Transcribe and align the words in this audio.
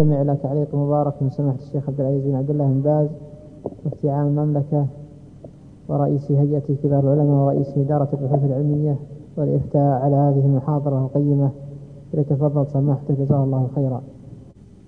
نستمع 0.00 0.22
إلى 0.22 0.36
تعليق 0.42 0.74
مبارك 0.74 1.22
من 1.22 1.30
سماحة 1.30 1.58
الشيخ 1.58 1.88
عبد 1.88 2.00
العزيز 2.00 2.24
بن 2.24 2.34
عبد 2.34 2.50
الله 2.50 2.66
بن 2.66 2.80
باز 2.80 3.08
مفتي 3.86 4.10
عام 4.10 4.26
المملكة 4.26 4.86
ورئيس 5.88 6.32
هيئة 6.32 6.62
كبار 6.82 7.00
العلماء 7.00 7.44
ورئيس 7.44 7.78
إدارة 7.78 8.08
البحوث 8.12 8.44
العلمية 8.44 8.96
والإفتاء 9.36 10.02
على 10.02 10.16
هذه 10.16 10.46
المحاضرة 10.46 10.98
القيمة 10.98 11.50
فليتفضل 12.12 12.66
سماحته 12.66 13.14
جزاه 13.14 13.44
الله 13.44 13.68
خيرا. 13.74 14.02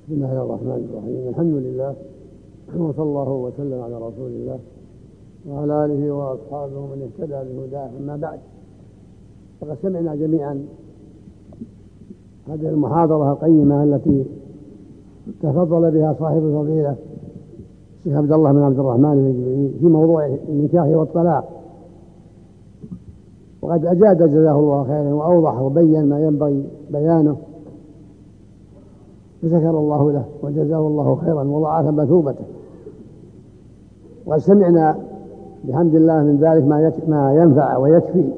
بسم 0.04 0.14
الله 0.14 0.32
الرحمن 0.32 0.88
الرحيم، 0.90 1.28
الحمد 1.28 1.54
لله 1.54 1.94
وصلى 2.76 3.02
الله 3.02 3.30
وسلم 3.30 3.82
على 3.82 3.94
رسول 3.96 4.30
الله 4.30 4.58
وعلى 5.48 5.84
آله 5.84 6.12
وأصحابه 6.12 6.80
من 6.80 7.02
اهتدى 7.02 7.56
بهداه 7.56 7.90
أما 8.00 8.16
بعد 8.16 8.38
فقد 9.60 9.76
سمعنا 9.82 10.14
جميعا 10.14 10.64
هذه 12.48 12.68
المحاضرة 12.68 13.32
القيمة 13.32 13.84
التي 13.84 14.24
تفضل 15.42 15.90
بها 15.90 16.12
صاحب 16.12 16.44
الفضيلة 16.44 16.96
الشيخ 17.98 18.16
عبد 18.16 18.32
الله 18.32 18.52
بن 18.52 18.62
عبد 18.62 18.78
الرحمن 18.78 19.12
الجبري 19.12 19.74
في 19.80 19.86
موضوع 19.86 20.26
النكاح 20.48 20.86
والطلاق. 20.86 21.48
وقد 23.62 23.86
أجاد 23.86 24.30
جزاه 24.30 24.58
الله 24.58 24.84
خيرا 24.84 25.14
وأوضح 25.14 25.60
وبين 25.60 26.08
ما 26.08 26.20
ينبغي 26.20 26.64
بيانه. 26.90 27.36
فشكر 29.42 29.70
الله 29.70 30.12
له 30.12 30.24
وجزاه 30.42 30.78
الله 30.78 31.16
خيرا 31.16 31.44
وضاعف 31.44 31.86
مثوبته. 31.86 32.44
وقد 34.26 34.38
سمعنا 34.38 34.96
بحمد 35.64 35.94
الله 35.94 36.22
من 36.22 36.36
ذلك 36.36 36.64
ما 36.64 36.92
ما 37.08 37.34
ينفع 37.34 37.76
ويكفي. 37.76 38.28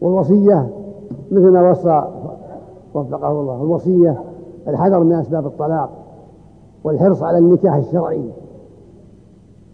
والوصية 0.00 0.68
مثل 1.30 1.50
ما 1.50 1.70
وصى 1.70 2.02
وفقه 2.94 3.40
الله 3.40 3.62
الوصية 3.62 4.27
الحذر 4.68 5.00
من 5.00 5.12
أسباب 5.12 5.46
الطلاق 5.46 5.90
والحرص 6.84 7.22
على 7.22 7.38
النكاح 7.38 7.74
الشرعي. 7.74 8.22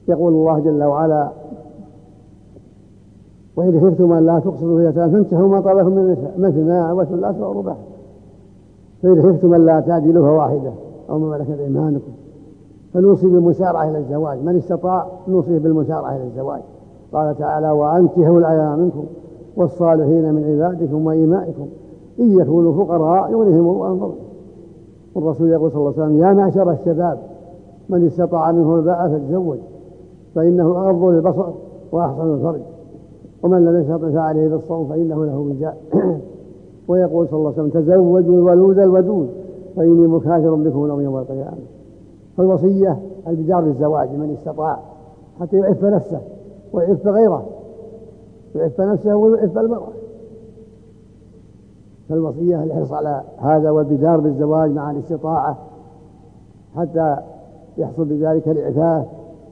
يقول 0.09 0.33
الله 0.33 0.59
جل 0.59 0.84
وعلا 0.84 1.31
وإن 3.56 3.81
خفتم 3.81 4.12
أن 4.12 4.27
لا 4.27 4.39
تقصدوا 4.39 4.77
في 4.77 4.83
اليتامى 4.83 5.12
فانتهوا 5.12 5.48
ما 5.48 5.61
طلبكم 5.61 5.91
من 5.91 5.98
النساء 5.98 6.34
مثنى 6.39 6.92
وثلاث 6.92 7.41
ورباع 7.41 7.77
فإن 9.03 9.23
خفتم 9.23 9.55
أن 9.55 9.67
لا 9.67 9.81
تعدلوا 9.81 10.27
فواحدة 10.27 10.73
أو 11.11 11.19
ما 11.19 11.39
ملكت 11.39 11.61
أيمانكم 11.61 12.12
فنوصي 12.95 13.27
بالمسارعة 13.27 13.91
إلى 13.91 13.98
الزواج. 13.98 14.39
من 14.39 14.56
استطاع 14.56 15.06
نوصي 15.29 15.58
بالمسارعة 15.58 16.17
إلى 16.17 16.25
الزواج. 16.25 16.61
قال 17.12 17.39
تعالى 17.39 17.70
وأنكحوا 17.70 18.39
الأيام 18.39 18.79
منكم 18.79 19.05
والصالحين 19.56 20.34
من 20.34 20.45
عبادكم 20.45 21.06
وإمائكم 21.06 21.67
إن 22.20 22.41
يكونوا 22.41 22.84
فقراء 22.84 23.31
يغنيهم 23.31 23.69
الله 23.69 23.95
من 23.95 24.01
فضله. 24.01 24.14
والرسول 25.15 25.51
يقول 25.51 25.70
صلى 25.70 25.81
الله 25.81 25.93
عليه 25.93 26.03
وسلم 26.03 26.23
يا 26.23 26.33
معشر 26.33 26.70
الشباب 26.70 27.19
من 27.89 28.07
استطاع 28.07 28.53
منه 28.53 28.75
الباء 28.75 29.09
فليتزوج 29.09 29.59
فإنه 30.34 30.89
أغض 30.89 31.05
للبصر 31.05 31.51
وأحسن 31.93 32.34
الفرج 32.34 32.61
ومن 33.42 33.65
لم 33.65 33.81
يستطع 33.81 34.11
فعليه 34.11 34.48
بالصوم 34.48 34.89
فإنه 34.89 35.25
له 35.25 35.39
وجاء. 35.39 35.77
ويقول 36.89 37.29
صلى 37.29 37.39
الله 37.39 37.53
عليه 37.59 37.62
وسلم 37.62 37.81
تزوجوا 37.81 38.39
الولود 38.39 38.79
الودود 38.79 39.29
فإني 39.77 40.07
مكاثر 40.07 40.55
بكم 40.55 41.01
يوم 41.01 41.17
القيامة. 41.19 41.57
فالوصية 42.37 42.98
البدار 43.29 43.61
بالزواج 43.61 44.09
من 44.11 44.37
استطاع 44.39 44.79
حتى 45.41 45.57
يعف 45.57 45.85
نفسه 45.85 46.20
ويعف 46.73 47.07
غيره 47.07 47.45
يعف 48.55 48.81
نفسه 48.81 49.17
ويعف 49.17 49.59
المرأة. 49.59 49.89
فالوصية 52.08 52.62
الحرص 52.62 52.92
على 52.92 53.22
هذا 53.38 53.70
والبدار 53.70 54.20
بالزواج 54.20 54.70
مع 54.70 54.91
الاستطاعة 54.91 55.58
حتى 56.77 57.16
يحصل 57.78 58.05
بذلك 58.05 58.48
الإعفاف 58.48 59.06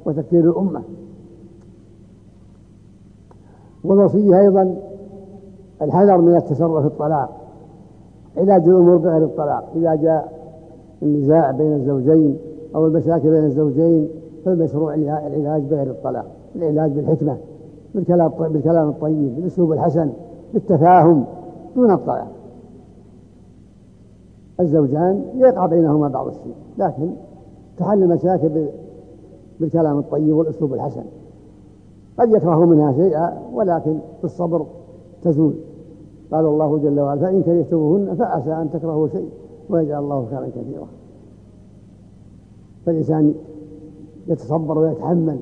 وتكثير 0.07 0.51
الأمة. 0.51 0.83
والوصية 3.85 4.41
أيضا 4.41 4.77
الحذر 5.83 6.19
من 6.19 6.37
التسرع 6.37 6.81
في 6.81 6.87
الطلاق. 6.87 7.31
علاج 8.37 8.69
الأمور 8.69 8.97
بغير 8.97 9.25
الطلاق. 9.25 9.65
إذا 9.77 9.95
جاء 9.95 10.33
النزاع 11.03 11.51
بين 11.51 11.73
الزوجين 11.73 12.39
أو 12.75 12.87
المشاكل 12.87 13.31
بين 13.31 13.45
الزوجين 13.45 14.09
فالمشروع 14.45 14.95
العلاج 14.95 15.63
بغير 15.63 15.91
الطلاق. 15.91 16.27
العلاج 16.57 16.91
بالحكمة 16.91 17.37
بالكلام 17.95 18.29
بالكلام 18.29 18.89
الطيب 18.89 19.37
بالأسلوب 19.37 19.73
الحسن 19.73 20.11
بالتفاهم 20.55 21.25
دون 21.77 21.91
الطلاق. 21.91 22.42
الزوجان 24.61 25.25
يقع 25.37 25.67
بينهما 25.67 26.09
بعض 26.09 26.27
الشيء 26.27 26.55
لكن 26.79 27.11
تحل 27.79 28.03
المشاكل 28.03 28.67
بالكلام 29.61 29.99
الطيب 29.99 30.35
والأسلوب 30.35 30.75
الحسن. 30.75 31.05
قد 32.19 32.31
يكره 32.31 32.65
منها 32.65 32.93
شيئا 32.93 33.43
ولكن 33.55 33.99
بالصبر 34.23 34.67
تزول. 35.23 35.55
قال 36.33 36.47
الله 36.47 36.79
جل 36.79 37.01
وعلا 37.01 37.21
فإن 37.21 37.43
كرهتموهن 37.43 38.15
فعسى 38.15 38.53
أن 38.53 38.71
تكرهوا 38.73 39.09
شيء 39.09 39.29
ويجعل 39.71 40.03
الله 40.03 40.27
خيرا 40.31 40.47
كثيرا. 40.47 40.87
فالإنسان 42.87 43.35
يتصبر 44.29 44.79
ويتحمل 44.79 45.39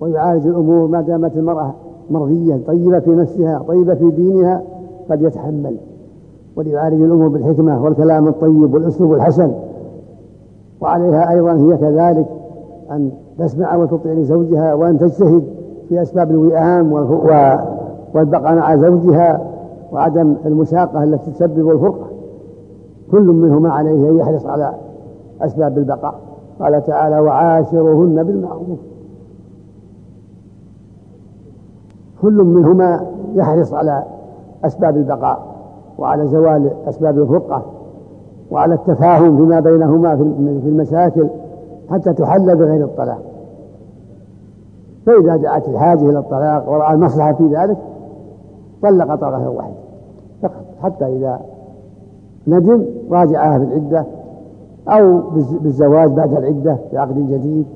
ويعالج 0.00 0.46
الأمور 0.46 0.86
ما 0.86 1.00
دامت 1.00 1.36
المرأة 1.36 1.74
مرضية 2.10 2.60
طيبة 2.66 2.98
في 2.98 3.10
نفسها 3.10 3.58
طيبة 3.58 3.94
في 3.94 4.10
دينها 4.10 4.62
قد 5.10 5.22
يتحمل 5.22 5.76
وليعالج 6.56 7.02
الأمور 7.02 7.28
بالحكمة 7.28 7.84
والكلام 7.84 8.28
الطيب 8.28 8.74
والأسلوب 8.74 9.12
الحسن. 9.12 9.52
وعليها 10.80 11.30
أيضا 11.30 11.52
هي 11.52 11.76
كذلك 11.76 12.26
أن 12.90 13.10
تسمع 13.38 13.76
وتطيع 13.76 14.12
لزوجها 14.12 14.74
وأن 14.74 14.98
تجتهد 14.98 15.44
في 15.88 16.02
أسباب 16.02 16.30
الوئام 16.30 16.92
والبقاء 18.14 18.54
مع 18.54 18.76
زوجها 18.76 19.40
وعدم 19.92 20.36
المشاقة 20.46 21.02
التي 21.02 21.30
تسبب 21.30 21.70
الفرقة. 21.70 22.06
كل 23.10 23.22
منهما 23.22 23.72
عليه 23.72 24.10
أن 24.10 24.18
يحرص 24.18 24.46
على 24.46 24.74
أسباب 25.42 25.78
البقاء. 25.78 26.14
قال 26.60 26.84
تعالى 26.84 27.20
وعاشرهن 27.20 28.22
بالمعروف. 28.22 28.78
كل 32.22 32.44
منهما 32.44 33.06
يحرص 33.34 33.74
على 33.74 34.02
أسباب 34.64 34.96
البقاء. 34.96 35.49
وعلى 36.00 36.26
زوال 36.26 36.70
أسباب 36.88 37.18
الفرقة 37.18 37.62
وعلى 38.50 38.74
التفاهم 38.74 39.36
فيما 39.36 39.60
بينهما 39.60 40.16
في 40.62 40.68
المشاكل 40.68 41.28
حتى 41.90 42.12
تحل 42.12 42.56
بغير 42.56 42.84
الطلاق. 42.84 43.22
فإذا 45.06 45.36
دعت 45.36 45.68
الحاجة 45.68 46.10
إلى 46.10 46.18
الطلاق 46.18 46.70
ورأى 46.70 46.94
المصلحة 46.94 47.32
في 47.32 47.46
ذلك 47.46 47.76
طلق 48.82 49.14
طلقة 49.14 49.50
واحدة 49.50 49.74
فقط 50.42 50.64
حتى 50.82 51.06
إذا 51.06 51.40
ندم 52.46 52.84
راجعها 53.10 53.58
في 53.58 53.64
العدة 53.64 54.04
أو 54.88 55.20
بالزواج 55.60 56.10
بعد 56.10 56.32
العدة 56.32 56.76
بعقد 56.92 57.30
جديد. 57.30 57.66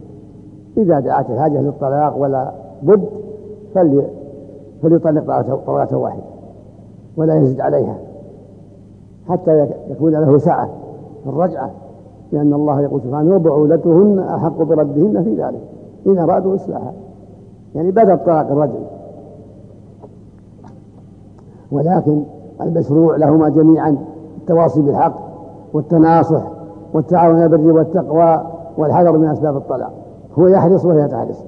إذا 0.76 1.00
دعت 1.00 1.30
الحاجة 1.30 1.60
للطلاق 1.60 2.16
ولا 2.16 2.52
بد 2.82 3.04
فلي 3.74 4.06
فليطلق 4.82 5.40
طلقة 5.66 5.96
واحدة 5.96 6.22
ولا 7.16 7.34
يزد 7.34 7.60
عليها. 7.60 7.96
حتى 9.28 9.66
يكون 9.90 10.12
له 10.12 10.38
سعة 10.38 10.68
في 11.24 11.30
الرجعة 11.30 11.70
لأن 12.32 12.54
الله 12.54 12.80
يقول 12.80 13.00
سبحانه 13.00 13.34
وبعولتهن 13.34 14.18
أحق 14.18 14.62
بردهن 14.62 15.22
في 15.22 15.34
ذلك 15.34 15.60
إن 16.06 16.18
أرادوا 16.18 16.54
إصلاحا. 16.54 16.92
يعني 17.74 17.90
بعد 17.90 18.10
الطلاق 18.10 18.50
الرجعي 18.50 18.84
ولكن 21.72 22.22
المشروع 22.60 23.16
لهما 23.16 23.48
جميعا 23.48 23.96
التواصي 24.36 24.82
بالحق 24.82 25.14
والتناصح 25.72 26.42
والتعاون 26.94 27.36
على 27.36 27.44
البر 27.44 27.72
والتقوى 27.72 28.42
والحذر 28.78 29.18
من 29.18 29.28
أسباب 29.28 29.56
الطلاق. 29.56 29.92
هو 30.38 30.46
يحرص 30.46 30.84
وهي 30.84 31.08
تحرص. 31.08 31.44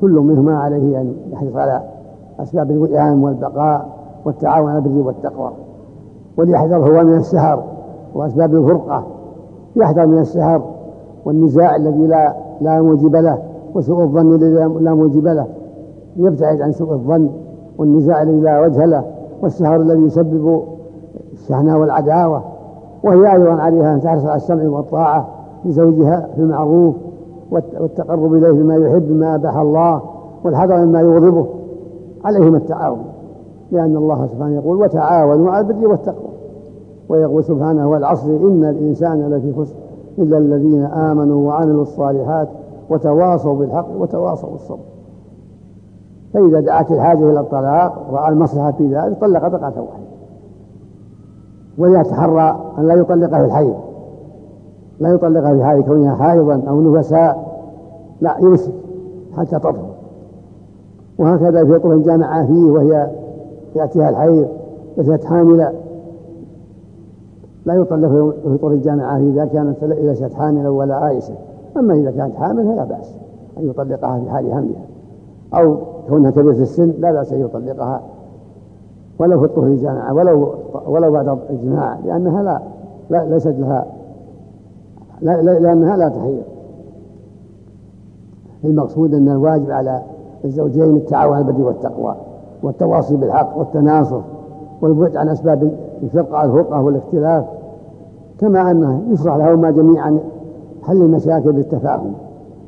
كل 0.00 0.10
منهما 0.10 0.58
عليه 0.58 1.00
أن 1.00 1.14
يحرص 1.32 1.56
على 1.56 1.82
أسباب 2.40 2.70
الوئام 2.70 3.24
والبقاء 3.24 3.88
والتعاون 4.24 4.70
على 4.70 4.78
البر 4.78 5.06
والتقوى. 5.06 5.50
وليحذر 6.36 6.76
هو 6.76 7.04
من 7.04 7.14
السهر 7.14 7.64
وأسباب 8.14 8.54
الفرقة 8.54 9.06
يحذر 9.76 10.06
من 10.06 10.18
السهر 10.18 10.62
والنزاع 11.24 11.76
الذي 11.76 12.06
لا 12.06 12.34
لا 12.60 12.82
موجب 12.82 13.16
له 13.16 13.38
وسوء 13.74 14.02
الظن 14.02 14.34
الذي 14.34 14.54
لا 14.80 14.94
موجب 14.94 15.26
له 15.26 15.46
يبتعد 16.16 16.60
عن 16.60 16.72
سوء 16.72 16.92
الظن 16.92 17.30
والنزاع 17.78 18.22
الذي 18.22 18.40
لا 18.40 18.60
وجه 18.60 18.84
له 18.84 19.04
والسهر 19.42 19.76
الذي 19.76 20.00
يسبب 20.00 20.62
الشحناء 21.32 21.78
والعداوة. 21.78 22.42
وهي 23.04 23.32
أيضا 23.32 23.52
عليها 23.52 23.94
أن 23.94 24.00
تحرص 24.00 24.24
على 24.24 24.36
السمع 24.36 24.68
والطاعة 24.68 25.28
لزوجها 25.64 26.28
في 26.34 26.40
المعروف 26.40 26.94
والتقرب 27.50 28.34
إليه 28.34 28.50
بما 28.50 28.76
يحب 28.76 29.10
ما 29.10 29.34
أباح 29.34 29.56
الله 29.56 30.02
والحذر 30.44 30.84
مما 30.84 31.00
يغضبه 31.00 31.46
عليهما 32.24 32.56
التعاون. 32.56 33.04
لأن 33.72 33.96
الله 33.96 34.26
سبحانه 34.26 34.54
يقول 34.54 34.76
وتعاونوا 34.76 35.50
على 35.50 35.66
البر 35.66 35.88
والتقوى. 35.88 36.28
ويقول 37.08 37.44
سبحانه 37.44 37.90
والعصر 37.90 38.30
إن 38.30 38.64
الإنسان 38.64 39.30
لفي 39.30 39.52
خسر 39.52 39.74
إلا 40.18 40.38
الذين 40.38 40.84
آمنوا 40.84 41.48
وعملوا 41.48 41.82
الصالحات 41.82 42.48
وتواصوا 42.90 43.54
بالحق 43.54 43.88
وتواصوا 43.98 44.50
بالصبر. 44.50 44.84
فإذا 46.34 46.60
دعت 46.60 46.90
الحاجة 46.90 47.30
إلى 47.30 47.40
الطلاق 47.40 48.06
رأى 48.12 48.28
المصلحة 48.32 48.72
في 48.72 48.94
ذلك 48.94 49.18
طلق 49.20 49.48
طلقة 49.48 49.80
واحدة. 49.80 50.04
وليتحرى 51.78 52.60
أن 52.78 52.86
لا 52.86 52.94
يطلقها 52.94 53.38
في 53.38 53.44
الحيض. 53.44 53.74
لا 55.00 55.08
يطلقها 55.08 55.54
في 55.54 55.64
حال 55.64 55.84
كونها 55.84 56.14
حائضا 56.14 56.62
أو 56.68 56.80
نفساء. 56.80 57.54
لا 58.20 58.36
يمسك 58.40 58.72
حتى 59.36 59.58
تطهر. 59.58 59.94
وهكذا 61.18 61.64
في 61.64 61.78
طهر 61.78 61.96
جامع 61.96 62.46
فيه 62.46 62.70
وهي 62.70 63.10
يأتيها 63.74 64.10
الحيض 64.10 64.48
ليست 64.96 65.24
حاملة 65.24 65.72
لا 67.66 67.74
يطلق 67.74 68.34
في 68.48 68.58
طهر 68.58 68.70
الجامعة 68.72 69.18
إذا 69.18 69.44
كانت 69.44 69.84
ليست 69.84 70.32
حاملا 70.32 70.68
ولا 70.68 70.94
عائشة 70.94 71.34
أما 71.76 71.94
إذا 71.94 72.10
كانت 72.10 72.36
حامل 72.36 72.64
فلا 72.64 72.84
بأس 72.84 73.14
أن 73.58 73.68
يطلقها 73.68 74.20
في 74.20 74.30
حال 74.30 74.52
حملها. 74.52 74.84
أو 75.54 75.76
كونها 76.08 76.30
كبيرة 76.30 76.62
السن 76.62 76.92
لا 76.98 77.12
بأس 77.12 77.32
أن 77.32 77.40
يطلقها. 77.40 78.02
ولو 79.18 79.38
في 79.40 79.44
الطهر 79.44 79.66
الجامعة 79.66 80.14
ولو 80.14 80.54
ولو 80.86 81.12
بعد 81.12 81.38
الجماع 81.50 81.98
لأنها 82.04 82.42
لا, 82.42 82.60
لا 83.10 83.24
ليست 83.24 83.54
لها 83.58 83.86
لا 85.22 85.42
لأنها 85.42 85.96
لا 85.96 86.08
تحيض. 86.08 86.42
المقصود 88.64 89.14
أن 89.14 89.28
الواجب 89.28 89.70
على 89.70 90.02
الزوجين 90.44 90.96
التعاون 90.96 91.34
على 91.36 91.48
البر 91.48 91.62
والتقوى. 91.62 92.14
والتواصي 92.64 93.16
بالحق 93.16 93.58
والتناصر 93.58 94.20
والبعد 94.82 95.16
عن 95.16 95.28
أسباب 95.28 95.72
الفرقة 96.02 96.44
الفرقة 96.44 96.82
والاختلاف 96.82 97.44
كما 98.38 98.70
أنه 98.70 99.02
يشرع 99.10 99.36
لهما 99.36 99.70
جميعا 99.70 100.18
حل 100.82 101.02
المشاكل 101.02 101.52
بالتفاهم 101.52 102.12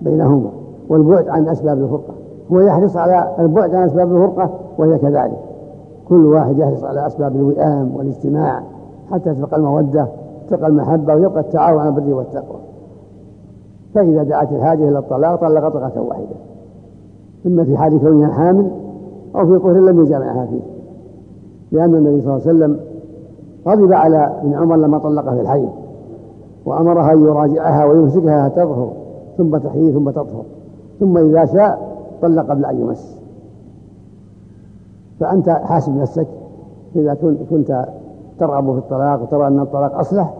بينهما 0.02 0.50
والبعد 0.88 1.28
عن 1.28 1.48
أسباب 1.48 1.78
الفرقة. 1.78 2.14
هو 2.52 2.60
يحرص 2.60 2.96
على 2.96 3.34
البعد 3.38 3.74
عن 3.74 3.84
أسباب 3.84 4.12
الفرقة 4.12 4.50
وهي 4.78 4.98
كذلك. 4.98 5.38
كل 6.08 6.26
واحد 6.26 6.58
يحرص 6.58 6.84
على 6.84 7.06
أسباب 7.06 7.36
الوئام 7.36 7.96
والاجتماع 7.96 8.62
حتى 9.10 9.34
تبقى 9.34 9.56
المودة 9.56 10.06
تبقى 10.50 10.68
المحبة 10.68 11.14
ويبقى 11.14 11.40
التعاون 11.40 11.80
على 11.80 11.88
البر 11.88 12.14
والتقوى. 12.14 12.58
فإذا 13.94 14.22
دعت 14.22 14.52
الحاجة 14.52 14.88
إلى 14.88 14.98
الطلاق 14.98 15.40
طلق 15.40 15.68
طلقة 15.68 16.00
واحدة. 16.02 16.36
إما 17.46 17.64
في 17.64 17.76
حال 17.76 18.00
كونها 18.00 18.28
حامل 18.28 18.70
أو 19.36 19.46
في 19.46 19.58
طهر 19.58 19.80
لم 19.80 20.02
يجامعها 20.02 20.46
فيه. 20.46 20.60
لأن 21.72 21.94
النبي 21.94 22.20
صلى 22.20 22.34
الله 22.34 22.46
عليه 22.46 22.56
وسلم 22.56 22.80
غضب 23.68 23.92
على 23.92 24.38
ابن 24.42 24.54
عمر 24.54 24.76
لما 24.76 24.98
طلقها 24.98 25.34
في 25.34 25.40
الحي 25.40 25.68
وأمرها 26.66 27.12
أن 27.12 27.22
يراجعها 27.22 27.84
ويمسكها 27.84 28.48
تظهر 28.48 28.92
ثم 29.38 29.56
تحيي 29.56 29.92
ثم 29.92 30.10
تطهر 30.10 30.44
ثم 31.00 31.18
إذا 31.18 31.44
شاء 31.44 31.96
طلق 32.22 32.50
قبل 32.50 32.64
أن 32.64 32.80
يمس. 32.80 33.16
فأنت 35.20 35.48
حاسب 35.48 35.96
نفسك 35.96 36.26
إذا 36.96 37.14
كنت 37.50 37.86
ترغب 38.38 38.72
في 38.72 38.78
الطلاق 38.78 39.22
وترى 39.22 39.46
أن 39.46 39.60
الطلاق 39.60 39.98
أصلح 39.98 40.34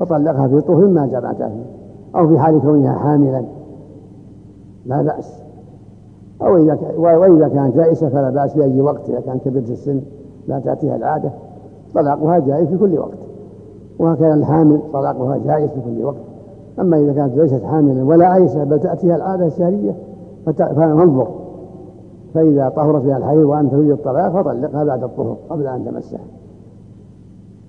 فطلقها 0.00 0.48
في 0.48 0.60
طهر 0.60 0.86
ما 0.86 1.06
جمعتها 1.06 1.48
فيه 1.48 2.20
أو 2.20 2.28
في 2.28 2.38
حال 2.38 2.60
كونها 2.60 2.92
حاملا. 2.98 3.44
لا 4.86 5.02
بأس. 5.02 5.45
أو 6.42 6.56
إذا 6.56 6.78
وإذا 6.96 7.48
كانت 7.48 7.76
جائزة 7.76 8.08
فلا 8.08 8.30
بأس 8.30 8.52
في 8.52 8.64
أي 8.64 8.80
وقت 8.80 9.10
إذا 9.10 9.20
كانت 9.20 9.44
كبيرة 9.44 9.70
السن 9.70 10.00
لا 10.48 10.58
تأتيها 10.58 10.96
العادة. 10.96 11.30
طلاقها 11.94 12.38
جائز 12.38 12.68
في 12.68 12.76
كل 12.76 12.98
وقت. 12.98 13.18
وهكذا 13.98 14.34
الحامل 14.34 14.80
طلاقها 14.92 15.38
جائز 15.46 15.70
في 15.70 15.80
كل 15.80 16.04
وقت. 16.04 16.16
أما 16.80 16.98
إذا 16.98 17.12
كانت 17.12 17.36
ليست 17.36 17.64
حاملا 17.64 18.04
ولا 18.04 18.26
عيسة 18.26 18.64
بل 18.64 18.80
تأتيها 18.80 19.16
العادة 19.16 19.46
الشهرية 19.46 19.94
فانظر. 20.56 21.28
فإذا 22.34 22.68
طهر 22.68 23.00
فيها 23.00 23.16
الحيض 23.16 23.44
وأن 23.44 23.70
تريد 23.70 23.90
الطلاق 23.90 24.28
فطلقها 24.28 24.84
بعد 24.84 25.02
الطهر 25.02 25.36
قبل 25.50 25.66
أن 25.66 25.84
تمسها. 25.84 26.20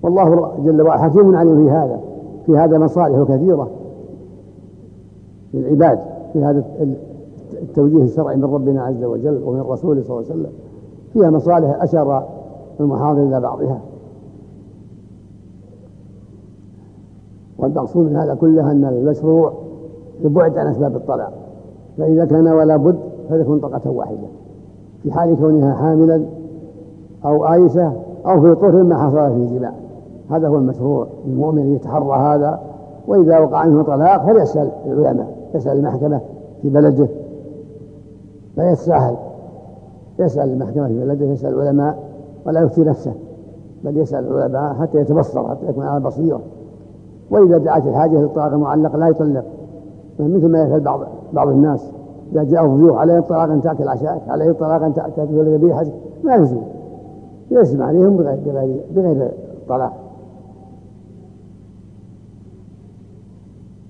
والله 0.02 0.52
جل 0.64 0.82
وعلا 0.82 1.02
حكيم 1.02 1.36
عليم 1.36 1.64
في 1.64 1.70
هذا 1.70 2.00
في 2.46 2.56
هذا 2.56 2.78
مصالح 2.78 3.34
كثيرة 3.34 3.68
للعباد 5.54 5.98
في 6.32 6.44
هذا 6.44 6.64
التوجيه 7.52 8.02
الشرعي 8.02 8.36
من 8.36 8.44
ربنا 8.44 8.82
عز 8.82 9.04
وجل 9.04 9.42
ومن 9.44 9.60
رسوله 9.60 10.02
صلى 10.02 10.16
الله 10.16 10.30
عليه 10.30 10.40
وسلم. 10.40 10.52
فيها 11.12 11.30
مصالح 11.30 11.82
أشار 11.82 12.28
المحاضر 12.80 13.22
إلى 13.22 13.40
بعضها. 13.40 13.80
والمقصود 17.58 18.10
من 18.10 18.16
هذا 18.16 18.34
كله 18.34 18.70
أن 18.70 18.84
المشروع 18.84 19.52
يبعد 20.24 20.58
عن 20.58 20.66
أسباب 20.66 20.96
الطلاق. 20.96 21.32
فإذا 21.98 22.24
كان 22.24 22.48
ولا 22.48 22.76
بد 22.76 22.98
فليكن 23.28 23.58
طلقة 23.58 23.90
واحدة. 23.90 24.28
في 25.02 25.12
حال 25.12 25.36
كونها 25.36 25.74
حاملا 25.74 26.22
أو 27.24 27.52
آيسة 27.52 27.92
أو 28.26 28.40
في 28.40 28.54
طهر 28.54 28.82
ما 28.82 28.96
حصل 28.96 29.34
فيه 29.34 29.58
جماع. 29.58 29.72
هذا 30.30 30.48
هو 30.48 30.56
المشروع. 30.56 31.06
المؤمن 31.26 31.74
يتحرى 31.74 32.18
هذا 32.18 32.60
وإذا 33.08 33.38
وقع 33.38 33.58
عنه 33.58 33.82
طلاق 33.82 34.26
فليسأل 34.26 34.70
العلماء 34.86 35.36
يسأل 35.54 35.78
المحكمة 35.78 36.20
في 36.62 36.68
بلده. 36.68 37.08
لا 38.58 38.70
يتساهل 38.70 39.16
يسأل 40.18 40.48
المحكمة 40.52 40.86
في 40.86 41.04
بلده 41.04 41.26
يسأل 41.26 41.54
العلماء 41.54 41.98
ولا 42.46 42.60
يفتي 42.60 42.84
نفسه 42.84 43.12
بل 43.84 43.96
يسأل 43.96 44.26
العلماء 44.26 44.74
حتى 44.74 44.98
يتبصر 44.98 45.48
حتى 45.48 45.66
يكون 45.68 45.84
على 45.84 46.04
بصيرة. 46.04 46.40
وإذا 47.30 47.58
دعت 47.58 47.86
الحاجة 47.86 48.20
للطلاق 48.20 48.52
المعلق 48.52 48.96
لا 48.96 49.08
يطلق. 49.08 49.44
مثل 50.20 50.48
ما 50.48 50.62
يفعل 50.62 50.80
بعض 50.80 51.00
بعض 51.32 51.48
الناس. 51.48 51.90
إذا 52.32 52.42
جاءه 52.42 52.66
ضيوف 52.66 52.96
عليه 52.96 53.18
الطلاق 53.18 53.50
أن 53.50 53.60
تأكل 53.60 53.88
عشاءك 53.88 54.22
عليه 54.28 54.50
الطلاق 54.50 54.82
أن 54.82 54.94
تأكل 54.94 55.54
ذبيحتك 55.54 55.92
ما 56.24 56.34
يلزم. 56.34 56.60
يلزم 57.50 57.82
عليهم 57.82 58.16
بغير 58.16 58.38
بغير 58.46 58.80
بغير 58.96 59.30
طلاق. 59.68 59.92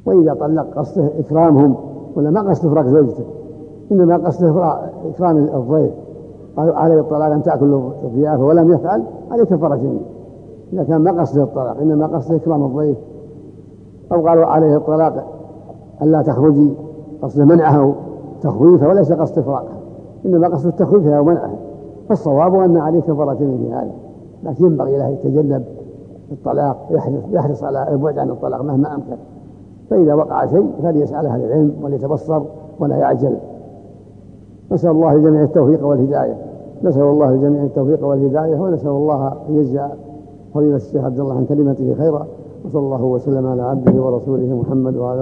وإذا 0.07 0.35
طلق 0.35 0.67
قصده 0.77 1.11
إكرامهم 1.19 1.77
ولا 2.17 2.31
ما 2.31 2.41
قصده 2.41 2.69
إفراق 2.69 2.87
زوجته. 2.87 3.25
إنما 3.93 4.17
قصده 4.17 4.79
إكرام 5.11 5.37
الضيف. 5.37 5.91
قالوا 6.57 6.75
عليه 6.75 7.01
الطلاق 7.01 7.33
أن 7.33 7.43
تأكل 7.43 7.81
الضيافة 8.05 8.45
ولم 8.45 8.73
يفعل 8.73 9.03
عليه 9.31 9.45
كفارة 9.45 9.77
جميع 9.77 10.01
إذا 10.73 10.83
كان 10.83 10.97
ما 10.97 11.21
قصده 11.21 11.43
الطلاق 11.43 11.77
إنما 11.81 12.07
قصده 12.07 12.37
إكرام 12.37 12.65
الضيف. 12.65 12.97
أو 14.13 14.29
قالوا 14.29 14.47
عليه 14.47 14.77
الطلاق 14.77 15.25
ألا 16.03 16.23
تخرجي 16.23 16.73
قصده 17.23 17.45
منعه 17.45 17.95
تخويفه 18.43 18.89
وليس 18.89 19.13
قصد 19.13 19.39
إفراقها 19.39 19.79
إنما 20.27 20.49
قصد 20.49 20.73
تخويفها 20.73 21.21
ومنعها 21.21 21.55
فالصواب 22.09 22.55
أن 22.55 22.77
عليه 22.77 23.01
كفارة 23.01 23.35
في 23.35 23.73
هذا. 23.73 23.91
لكن 24.45 24.65
ينبغي 24.65 24.99
له 24.99 25.09
يتجنب 25.09 25.65
الطلاق 26.33 26.77
يحرص 26.91 27.23
يحرص 27.31 27.65
على 27.65 27.89
البعد 27.93 28.19
عن 28.19 28.31
الطلاق 28.31 28.63
مهما 28.63 28.95
أمكن. 28.95 29.17
فإذا 29.91 30.15
وقع 30.15 30.47
شيء 30.47 30.71
فليسأل 30.83 31.27
أهل 31.27 31.45
العلم 31.45 31.73
وليتبصر 31.83 32.43
ولا 32.81 32.97
يعجل. 32.97 33.37
نسأل 34.73 34.91
الله 34.91 35.13
الجميع 35.13 35.43
التوفيق 35.43 35.87
والهداية. 35.87 36.37
نسأل 36.83 37.03
الله 37.03 37.31
الجميع 37.31 37.63
التوفيق 37.65 38.07
والهداية 38.07 38.61
ونسأل 38.61 38.89
الله 38.91 39.33
أن 39.49 39.55
يجزى 39.55 39.87
فضيلة 40.55 40.77
الشيخ 40.77 41.05
عبد 41.05 41.21
الله 41.21 41.35
عن 41.35 41.45
كلمته 41.45 41.95
خيرا. 41.95 42.27
وصلى 42.65 42.81
الله 42.81 43.05
وسلم 43.05 43.47
على 43.47 43.63
عبده 43.63 44.03
ورسوله 44.03 44.63
محمد 44.63 44.97
وعلى 44.97 45.21